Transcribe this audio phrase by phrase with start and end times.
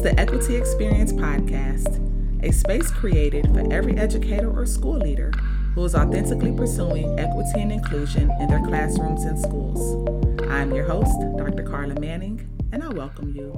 [0.00, 2.00] is the Equity Experience Podcast,
[2.42, 5.30] a space created for every educator or school leader
[5.74, 10.40] who is authentically pursuing equity and inclusion in their classrooms and schools.
[10.48, 11.64] I'm your host, Dr.
[11.64, 13.52] Karla Manning, and I welcome you.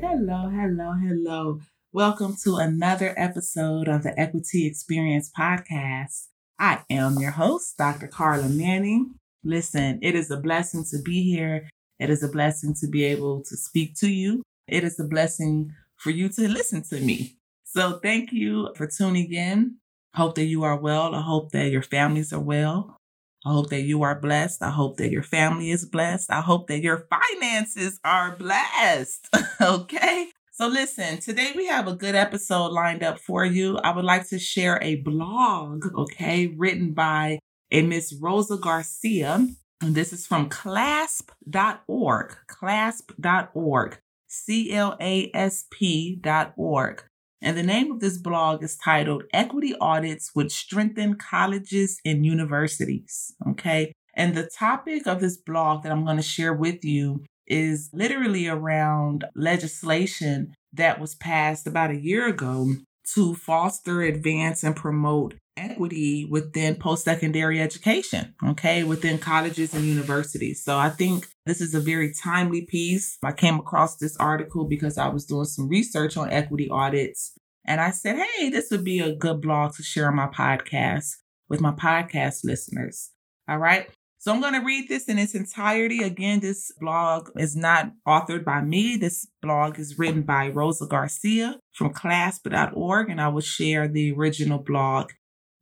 [0.00, 1.60] Hello, hello, hello.
[1.92, 6.26] Welcome to another episode of the Equity Experience Podcast.
[6.58, 8.08] I am your host, Dr.
[8.08, 9.14] Karla Manning.
[9.44, 11.68] Listen, it is a blessing to be here.
[12.00, 14.42] It is a blessing to be able to speak to you.
[14.66, 15.72] It is a blessing
[16.04, 17.38] for you to listen to me.
[17.64, 19.78] So thank you for tuning in.
[20.14, 21.14] Hope that you are well.
[21.14, 22.98] I hope that your families are well.
[23.46, 24.62] I hope that you are blessed.
[24.62, 26.30] I hope that your family is blessed.
[26.30, 29.34] I hope that your finances are blessed.
[29.60, 30.28] okay.
[30.52, 33.78] So, listen, today we have a good episode lined up for you.
[33.78, 37.38] I would like to share a blog, okay, written by
[37.72, 39.48] a Miss Rosa Garcia.
[39.80, 43.98] And this is from clasp.org, clasp.org,
[44.34, 47.04] C L A S P.org.
[47.40, 53.34] And the name of this blog is titled Equity Audits Would Strengthen Colleges and Universities.
[53.48, 53.92] Okay.
[54.14, 58.48] And the topic of this blog that I'm going to share with you is literally
[58.48, 62.68] around legislation that was passed about a year ago
[63.14, 70.62] to foster, advance, and promote equity within post secondary education, okay, within colleges and universities.
[70.64, 73.18] So I think this is a very timely piece.
[73.22, 77.32] I came across this article because I was doing some research on equity audits.
[77.66, 81.12] And I said, hey, this would be a good blog to share on my podcast
[81.48, 83.10] with my podcast listeners.
[83.48, 83.88] All right.
[84.18, 86.02] So I'm going to read this in its entirety.
[86.02, 88.96] Again, this blog is not authored by me.
[88.96, 94.58] This blog is written by Rosa Garcia from clasp.org, and I will share the original
[94.58, 95.10] blog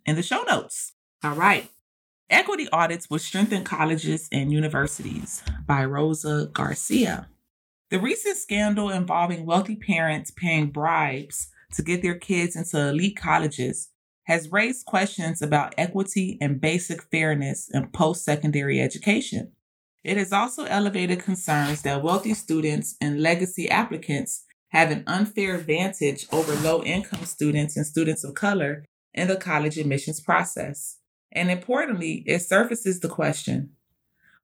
[0.07, 0.93] in the show notes.
[1.23, 1.71] All right.
[2.31, 7.29] Equity Audits Will Strengthen Colleges and Universities by Rosa Garcia.
[7.91, 13.91] The recent scandal involving wealthy parents paying bribes to get their kids into elite colleges
[14.25, 19.53] has raised questions about equity and basic fairness in post secondary education.
[20.05, 26.27] It has also elevated concerns that wealthy students and legacy applicants have an unfair advantage
[26.33, 30.99] over low income students and students of color in the college admissions process.
[31.33, 33.71] And importantly, it surfaces the question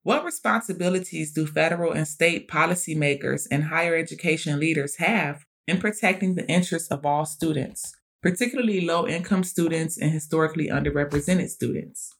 [0.03, 6.47] what responsibilities do federal and state policymakers and higher education leaders have in protecting the
[6.47, 7.95] interests of all students?
[8.21, 12.15] particularly low income students and historically underrepresented students.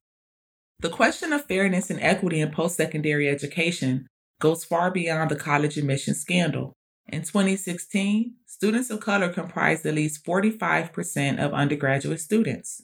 [0.80, 4.08] The question of fairness and equity in post secondary education
[4.40, 6.74] goes far beyond the college admission scandal.
[7.12, 12.84] In 2016, students of color comprised at least 45% of undergraduate students.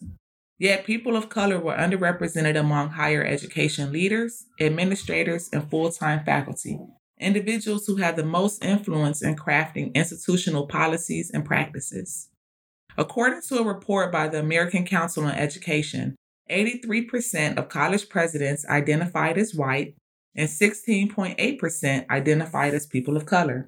[0.58, 6.80] Yet people of color were underrepresented among higher education leaders, administrators, and full time faculty,
[7.20, 12.30] individuals who have the most influence in crafting institutional policies and practices.
[12.98, 16.16] According to a report by the American Council on Education,
[16.50, 19.96] 83% of college presidents identified as white
[20.36, 23.68] and 16.8% identified as people of color.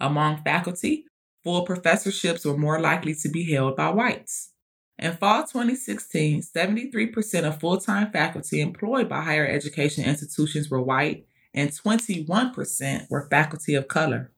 [0.00, 1.06] Among faculty,
[1.42, 4.50] full professorships were more likely to be held by whites.
[4.98, 11.26] In fall 2016, 73% of full time faculty employed by higher education institutions were white,
[11.52, 14.32] and 21% were faculty of color.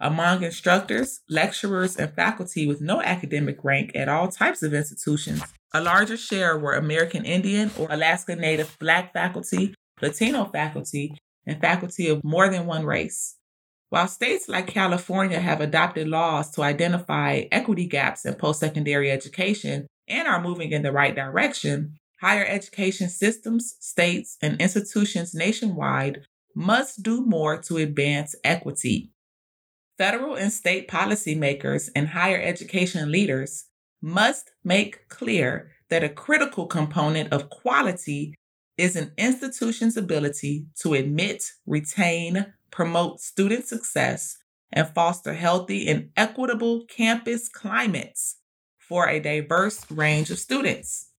[0.00, 5.42] Among instructors, lecturers, and faculty with no academic rank at all types of institutions,
[5.74, 11.16] a larger share were American Indian or Alaska Native Black faculty, Latino faculty,
[11.46, 13.36] and faculty of more than one race.
[13.90, 19.88] While states like California have adopted laws to identify equity gaps in post secondary education
[20.06, 26.22] and are moving in the right direction, higher education systems, states, and institutions nationwide
[26.54, 29.10] must do more to advance equity.
[29.98, 33.66] Federal and state policymakers and higher education leaders
[34.00, 38.34] must make clear that a critical component of quality
[38.78, 44.36] is an institution's ability to admit, retain, promote student success,
[44.72, 48.36] and foster healthy and equitable campus climates
[48.78, 51.10] for a diverse range of students.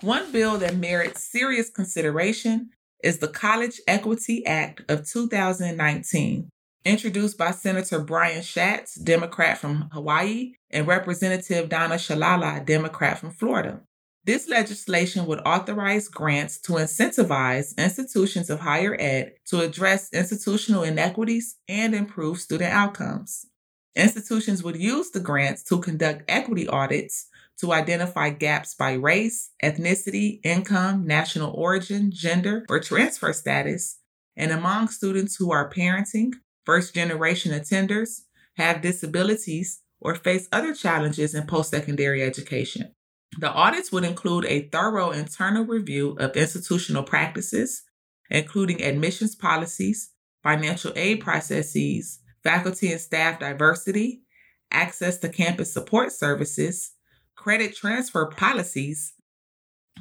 [0.00, 2.70] One bill that merits serious consideration
[3.02, 6.48] is the College Equity Act of 2019,
[6.84, 13.80] introduced by Senator Brian Schatz, Democrat from Hawaii, and Representative Donna Shalala, Democrat from Florida.
[14.26, 21.58] This legislation would authorize grants to incentivize institutions of higher ed to address institutional inequities
[21.68, 23.46] and improve student outcomes.
[23.94, 27.28] Institutions would use the grants to conduct equity audits
[27.58, 34.00] to identify gaps by race, ethnicity, income, national origin, gender, or transfer status,
[34.36, 36.32] and among students who are parenting,
[36.64, 38.22] first generation attenders,
[38.56, 42.92] have disabilities, or face other challenges in post secondary education.
[43.38, 47.82] The audits would include a thorough internal review of institutional practices,
[48.30, 50.10] including admissions policies,
[50.42, 54.22] financial aid processes, faculty and staff diversity,
[54.70, 56.92] access to campus support services,
[57.34, 59.14] credit transfer policies.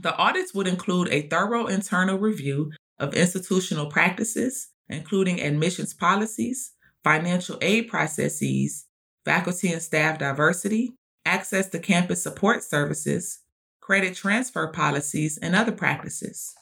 [0.02, 6.74] The audits would include a thorough internal review of institutional practices, including admissions policies,
[7.04, 8.86] financial aid processes,
[9.26, 10.94] faculty and staff diversity,
[11.36, 13.40] access to campus support services,
[13.82, 16.54] credit transfer policies, and other practices.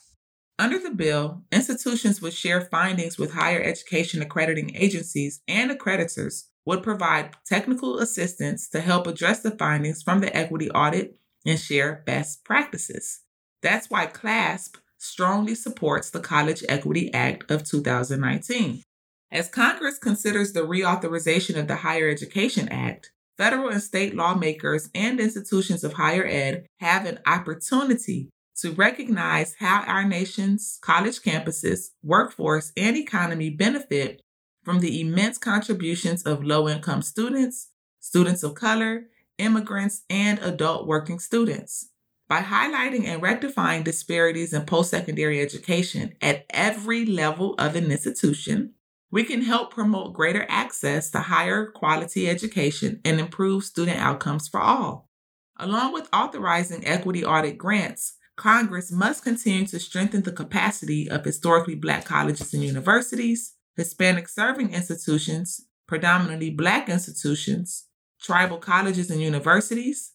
[0.58, 6.82] Under the bill, institutions would share findings with higher education accrediting agencies and accreditors would
[6.82, 11.16] provide technical assistance to help address the findings from the equity audit
[11.46, 13.20] and share best practices.
[13.62, 18.82] That's why CLASP strongly supports the College Equity Act of 2019.
[19.30, 25.20] As Congress considers the reauthorization of the Higher Education Act, federal and state lawmakers and
[25.20, 32.72] institutions of higher ed have an opportunity to recognize how our nation's college campuses, workforce,
[32.76, 34.22] and economy benefit
[34.64, 37.70] from the immense contributions of low income students,
[38.00, 39.06] students of color,
[39.38, 41.90] immigrants, and adult working students.
[42.28, 48.73] By highlighting and rectifying disparities in post secondary education at every level of an institution,
[49.14, 54.58] we can help promote greater access to higher quality education and improve student outcomes for
[54.58, 55.08] all.
[55.56, 61.76] Along with authorizing equity audit grants, Congress must continue to strengthen the capacity of historically
[61.76, 67.86] Black colleges and universities, Hispanic serving institutions, predominantly Black institutions,
[68.20, 70.14] tribal colleges and universities,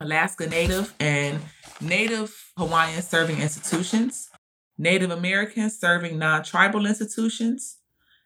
[0.00, 1.40] Alaska Native and
[1.80, 4.28] Native Hawaiian serving institutions,
[4.78, 7.78] Native American serving non tribal institutions,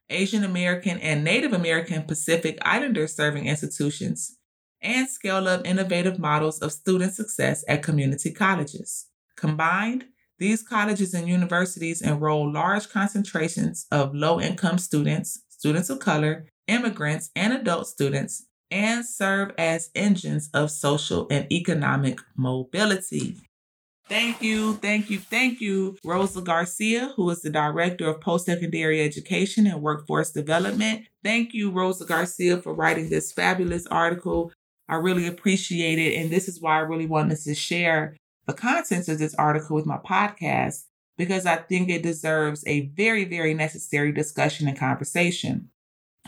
[0.09, 4.39] Asian American and Native American Pacific Islander serving institutions,
[4.81, 9.07] and scale up innovative models of student success at community colleges.
[9.37, 10.05] Combined,
[10.39, 17.31] these colleges and universities enroll large concentrations of low income students, students of color, immigrants,
[17.35, 23.37] and adult students, and serve as engines of social and economic mobility.
[24.09, 29.03] Thank you, thank you, thank you, Rosa Garcia, who is the Director of Post Secondary
[29.03, 31.03] Education and Workforce Development.
[31.25, 34.53] Thank you, Rosa Garcia, for writing this fabulous article.
[34.89, 36.21] I really appreciate it.
[36.21, 38.17] And this is why I really wanted to share
[38.47, 40.85] the contents of this article with my podcast
[41.19, 45.71] because I think it deserves a very, very necessary discussion and conversation.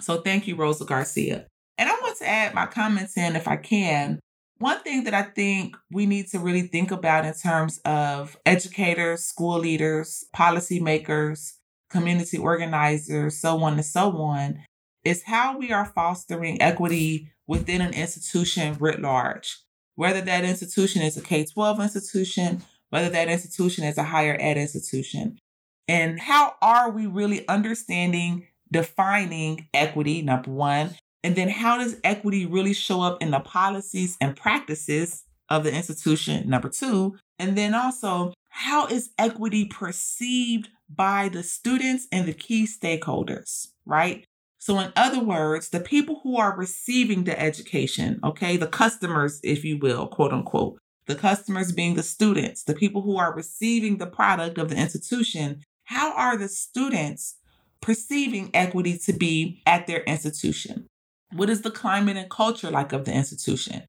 [0.00, 1.46] So thank you, Rosa Garcia.
[1.76, 4.18] And I want to add my comments in if I can.
[4.58, 9.24] One thing that I think we need to really think about in terms of educators,
[9.24, 11.52] school leaders, policymakers,
[11.90, 14.64] community organizers, so on and so on,
[15.04, 19.58] is how we are fostering equity within an institution writ large
[19.98, 24.56] whether that institution is a K 12 institution, whether that institution is a higher ed
[24.56, 25.40] institution.
[25.88, 30.94] And how are we really understanding, defining equity, number one?
[31.24, 35.74] And then how does equity really show up in the policies and practices of the
[35.74, 37.16] institution, number two?
[37.38, 44.24] And then also, how is equity perceived by the students and the key stakeholders, right?
[44.58, 49.64] So, in other words, the people who are receiving the education, okay, the customers, if
[49.64, 54.06] you will, quote unquote, the customers being the students, the people who are receiving the
[54.06, 57.36] product of the institution, how are the students
[57.80, 60.87] perceiving equity to be at their institution?
[61.32, 63.84] What is the climate and culture like of the institution?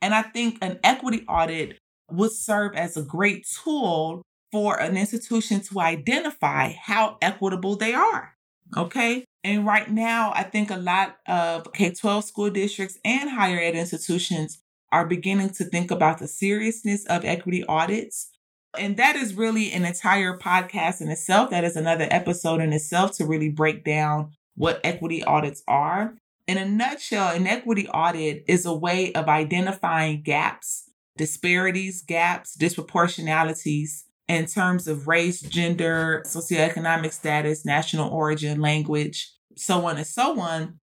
[0.00, 1.78] And I think an equity audit
[2.10, 8.34] would serve as a great tool for an institution to identify how equitable they are.
[8.76, 9.24] Okay.
[9.44, 13.74] And right now, I think a lot of K 12 school districts and higher ed
[13.74, 14.60] institutions
[14.92, 18.30] are beginning to think about the seriousness of equity audits.
[18.78, 21.50] And that is really an entire podcast in itself.
[21.50, 26.14] That is another episode in itself to really break down what equity audits are.
[26.46, 34.02] In a nutshell, an equity audit is a way of identifying gaps, disparities, gaps, disproportionalities
[34.28, 40.80] in terms of race, gender, socioeconomic status, national origin, language, so on and so on.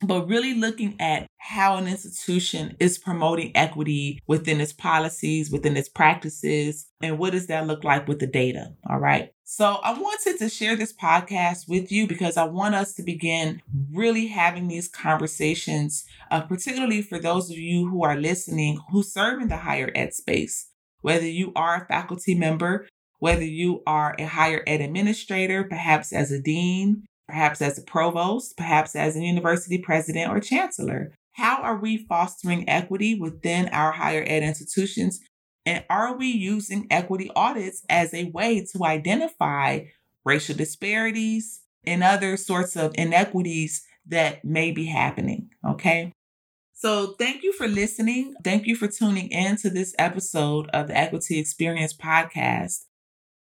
[0.00, 5.88] But really looking at how an institution is promoting equity within its policies, within its
[5.88, 8.74] practices, and what does that look like with the data?
[8.88, 9.30] All right.
[9.50, 13.62] So I wanted to share this podcast with you because I want us to begin
[13.90, 19.40] really having these conversations, uh, particularly for those of you who are listening who serve
[19.40, 20.68] in the higher ed space
[21.00, 22.86] whether you are a faculty member,
[23.20, 28.56] whether you are a higher ed administrator, perhaps as a dean, perhaps as a provost,
[28.56, 31.14] perhaps as a university president or chancellor.
[31.32, 35.20] How are we fostering equity within our higher ed institutions?
[35.68, 39.80] And are we using equity audits as a way to identify
[40.24, 45.50] racial disparities and other sorts of inequities that may be happening?
[45.68, 46.14] Okay.
[46.72, 48.32] So, thank you for listening.
[48.42, 52.86] Thank you for tuning in to this episode of the Equity Experience podcast.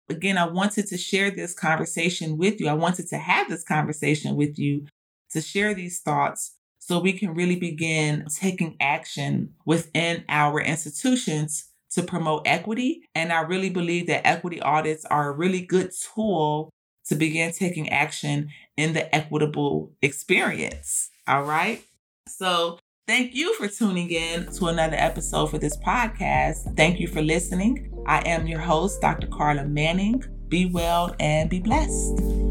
[0.09, 2.67] Again, I wanted to share this conversation with you.
[2.67, 4.87] I wanted to have this conversation with you
[5.31, 12.03] to share these thoughts so we can really begin taking action within our institutions to
[12.03, 13.03] promote equity.
[13.15, 16.69] And I really believe that equity audits are a really good tool
[17.07, 21.09] to begin taking action in the equitable experience.
[21.27, 21.83] All right.
[22.27, 22.79] So,
[23.09, 26.77] Thank you for tuning in to another episode for this podcast.
[26.77, 27.91] Thank you for listening.
[28.05, 29.25] I am your host, Dr.
[29.25, 30.23] Karla Manning.
[30.47, 32.48] Be well and be blessed.